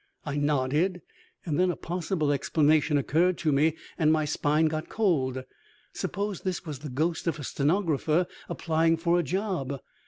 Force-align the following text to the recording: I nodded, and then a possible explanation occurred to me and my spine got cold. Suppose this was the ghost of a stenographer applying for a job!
I 0.25 0.35
nodded, 0.35 1.03
and 1.45 1.59
then 1.59 1.69
a 1.69 1.75
possible 1.75 2.31
explanation 2.31 2.97
occurred 2.97 3.37
to 3.37 3.51
me 3.51 3.75
and 3.99 4.11
my 4.11 4.25
spine 4.25 4.65
got 4.65 4.89
cold. 4.89 5.43
Suppose 5.93 6.41
this 6.41 6.65
was 6.65 6.79
the 6.79 6.89
ghost 6.89 7.27
of 7.27 7.37
a 7.37 7.43
stenographer 7.43 8.25
applying 8.49 8.97
for 8.97 9.19
a 9.19 9.23
job! 9.23 9.79